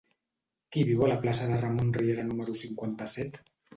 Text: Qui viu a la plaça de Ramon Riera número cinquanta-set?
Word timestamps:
Qui 0.75 0.85
viu 0.87 1.03
a 1.07 1.09
la 1.11 1.19
plaça 1.25 1.49
de 1.51 1.59
Ramon 1.65 1.91
Riera 1.99 2.25
número 2.31 2.57
cinquanta-set? 2.63 3.43